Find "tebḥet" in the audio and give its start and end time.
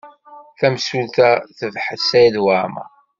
1.57-2.01